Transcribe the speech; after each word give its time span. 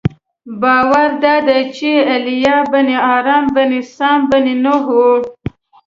باور 0.61 1.09
دادی 1.23 1.61
چې 1.75 1.89
ایلیا 2.11 2.57
بن 2.71 2.87
ارم 3.15 3.45
بن 3.55 3.71
سام 3.95 4.19
بن 4.31 4.45
نوح 4.63 4.85
و. 4.97 4.99